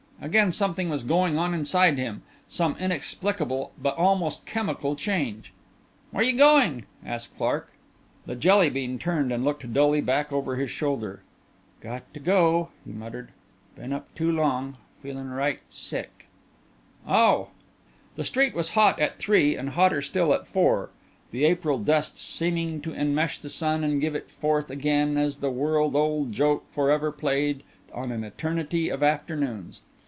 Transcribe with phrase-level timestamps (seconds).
[0.23, 5.51] Again something was going on inside him, some inexplicable but almost chemical change.
[6.11, 7.71] "Where you going?" asked Clark.
[8.27, 11.23] The Jelly bean turned and looked dully back over his shoulder.
[11.79, 13.29] "Got to go," he muttered.
[13.75, 16.27] "Been up too long; feelin' right sick."
[17.07, 17.47] "Oh."
[18.15, 20.91] The street was hot at three and hotter still at four,
[21.31, 25.49] the April dust seeming to enmesh the sun and give it forth again as a
[25.49, 29.81] world old joke forever played on an eternity of afternoons.